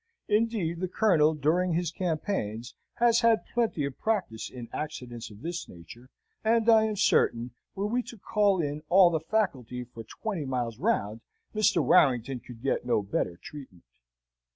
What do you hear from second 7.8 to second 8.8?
we to call